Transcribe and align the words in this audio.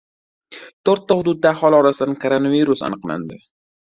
To‘rtta 0.89 1.17
hududda 1.19 1.51
aholi 1.53 1.77
orasidan 1.81 2.15
koronavirus 2.23 2.81
aniqlandi 2.89 3.39